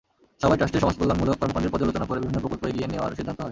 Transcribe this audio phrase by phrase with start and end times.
[0.41, 3.49] সভায় ট্রাস্টের সমাজকল্যাণমূলক কর্মকাণ্ডের পর্যালোচনা করে বিভিন্ন প্রকল্প এগিয়ে নেওয়ার সিদ্ধান্ত হয়।